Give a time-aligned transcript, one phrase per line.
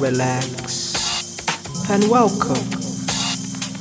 [0.00, 0.94] relax,
[1.90, 2.54] and welcome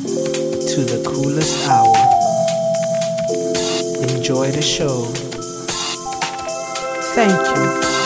[0.04, 1.96] to the Koolest Hour.
[4.10, 5.06] Enjoy the show.
[7.16, 7.99] Thank you.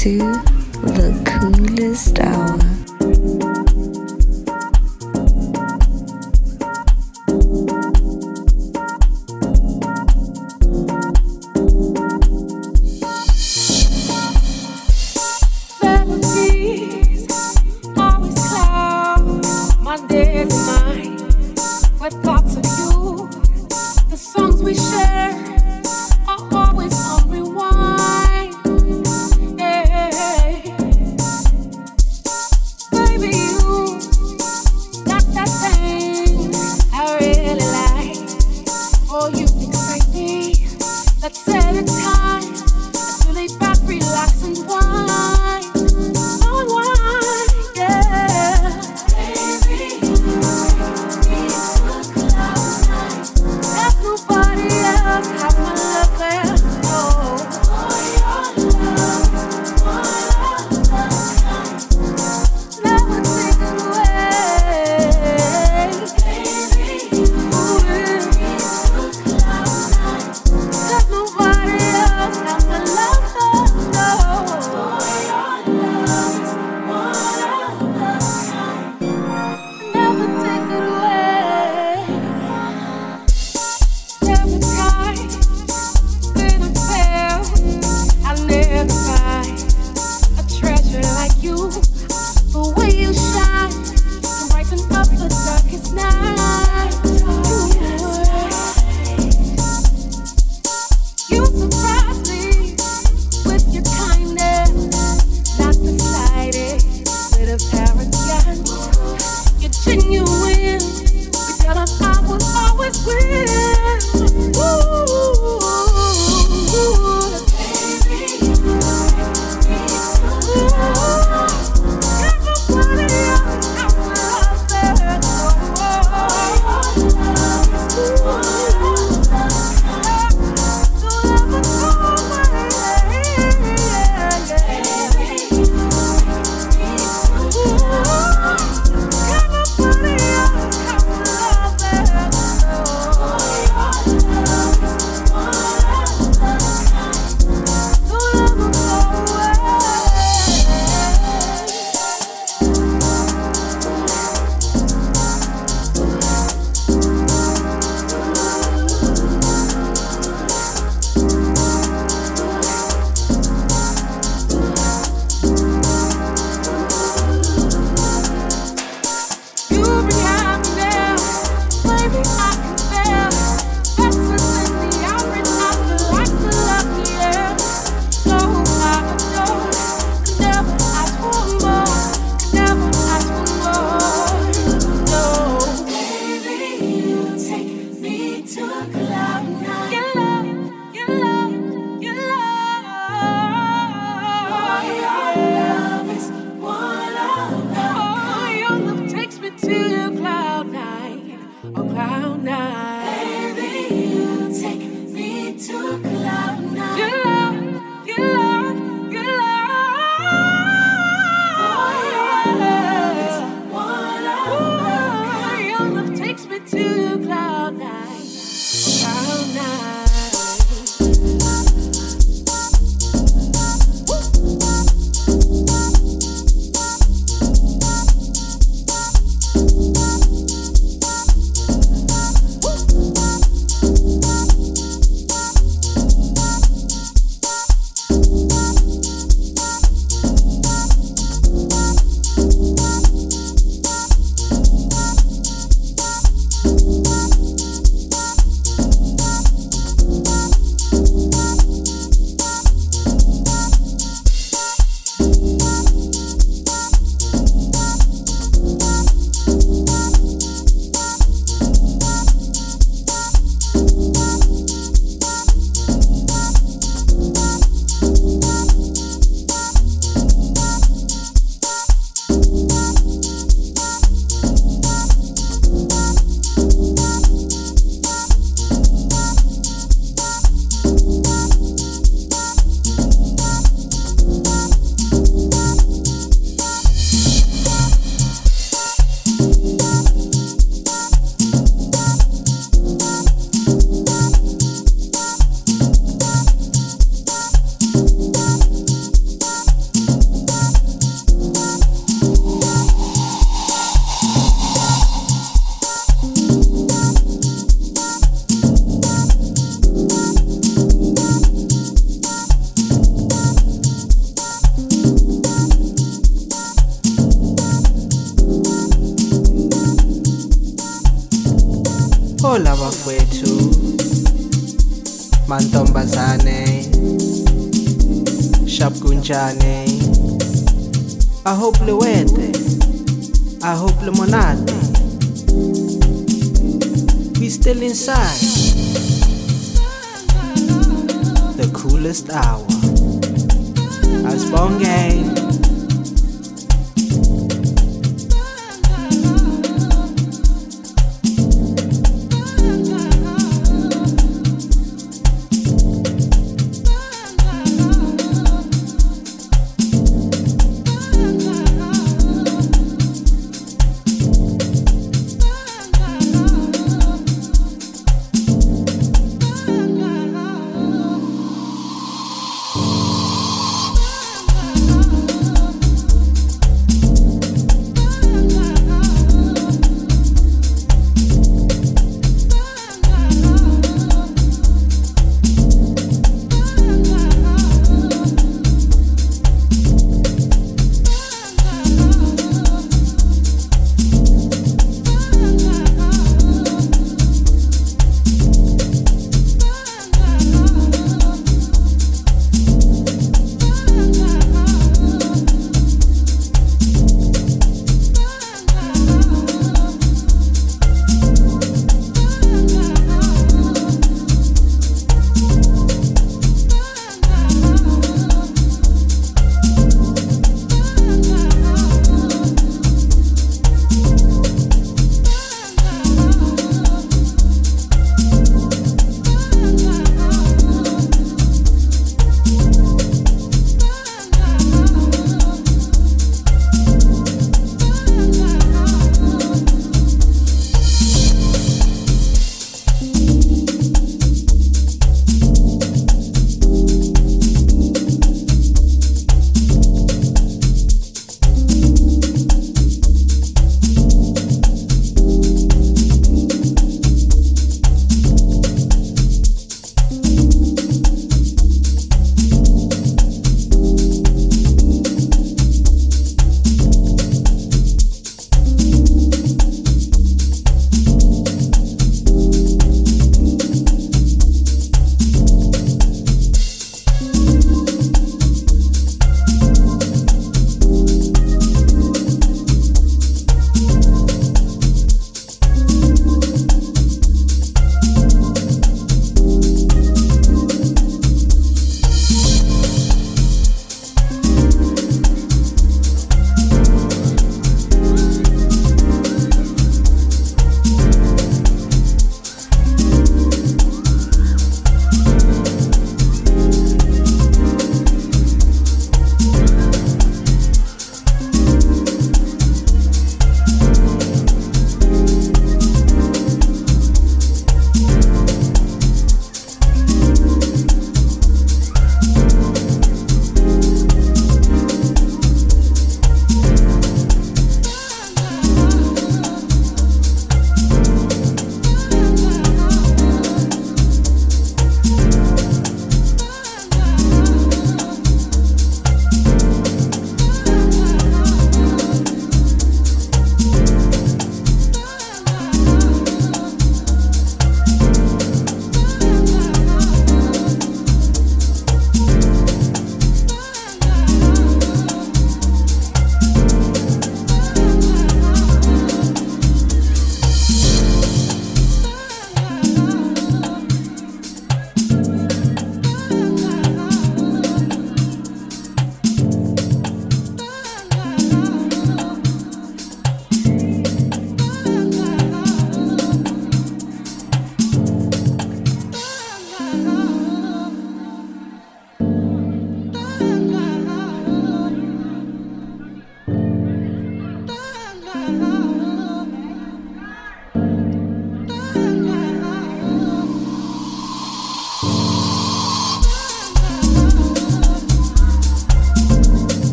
[0.00, 0.49] to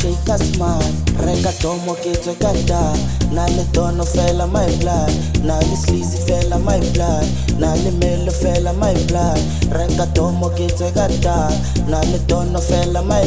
[0.00, 0.92] shake a smile.
[1.24, 2.80] Reka domo ketswe ka da
[3.34, 5.12] na le tono fela my blood.
[5.44, 7.26] Na le sleazy fela my blood.
[7.60, 9.40] Na le melo fela my blood.
[9.76, 11.36] Reka domo ketswe ka da
[11.90, 13.24] na le tono fela my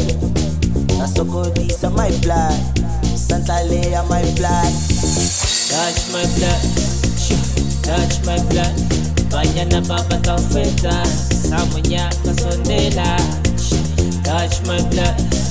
[0.98, 2.58] na sokodisa my blood.
[3.16, 4.74] Santlale ya my blood.
[5.70, 6.64] Touch my blood.
[7.86, 8.76] Touch my blood.
[9.32, 10.94] Banya na batla ho fetsa
[11.30, 13.18] sa monyaka sondela
[14.24, 15.43] touch my blood.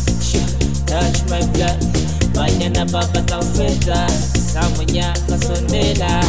[0.93, 1.81] touch my blood.
[2.37, 4.05] Banyak na babat ang feta.
[4.53, 6.21] Kasama niya kasundela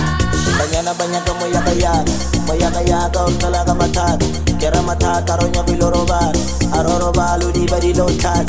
[0.56, 2.08] Banyak na banyak ang muya kayan
[2.48, 4.16] Muya kaya ka ang talaga matat
[4.64, 6.32] Kira matat karo niya biloroban
[6.72, 8.48] Aroroba ludi ba di lontat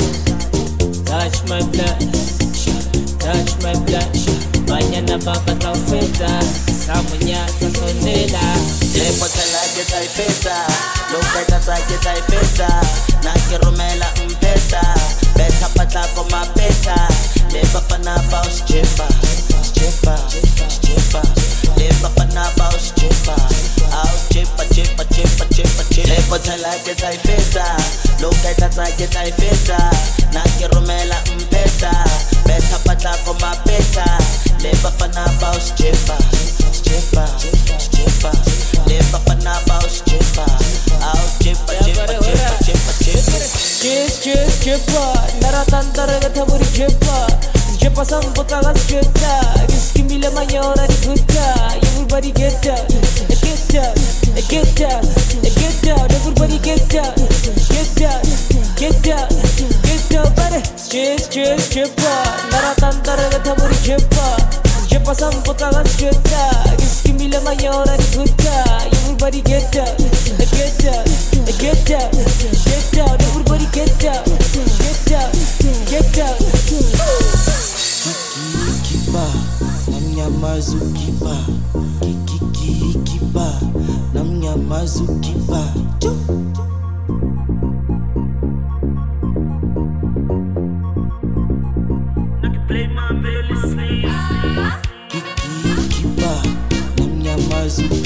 [1.03, 1.99] Touch my blood.
[3.19, 4.11] Touch my blood.
[4.63, 6.39] Banyak na babat ang feta.
[6.71, 8.47] Kasama niya kasundela
[8.95, 10.59] Lepo talaga tayo feta.
[11.11, 12.71] Lumpay na tayo tayo feta
[13.27, 14.31] Nakirumela ang
[15.35, 17.07] Beta pata kwa mapesa
[17.53, 19.07] Leva panapa usichimba
[19.85, 20.15] chepa,
[20.81, 21.21] chepa,
[21.77, 23.35] leva pa na baus chepa,
[23.93, 26.09] out chepa, chepa, chepa, chepa, chepa.
[26.09, 27.65] Lepo thala ke tsai feta,
[28.21, 29.77] lo ka tsa ke tsai feta,
[30.33, 31.91] na ke romela mpeta,
[32.47, 34.05] betha patla ko mapeta,
[34.63, 36.17] leva pa na baus chepa,
[36.81, 37.25] chepa,
[37.93, 38.31] chepa,
[38.89, 40.45] leva pa na baus chepa,
[41.05, 43.37] out chepa, chepa, chepa, chepa, chepa.
[43.85, 45.03] Chepa, chepa, chepa,
[45.41, 47.54] naratandara gathaburi chepa.
[47.85, 52.83] Che pasan bota la scritta Che schimbile maglia ora di tutta Everybody get down,
[53.27, 53.93] get down,
[54.47, 55.01] get down,
[55.53, 58.21] get down Everybody get down, get down,
[58.73, 59.27] get down,
[59.83, 64.35] get down Bare strip, strip, strippa Naratan daragata muri kippa
[64.87, 69.95] Che pasan bota la scritta Che schimbile maglia ora di tutta Everybody get down,
[70.49, 71.03] get down,
[71.59, 72.09] get down,
[72.65, 75.29] get down Everybody get down, get down,
[75.85, 77.34] get down, get down.
[80.45, 81.35] mnyamazukiba
[81.99, 83.47] kikikirikiba
[84.13, 85.61] na mnyamazukiba
[95.09, 96.31] Kikikiba
[96.97, 98.04] namnya mnyamazukiba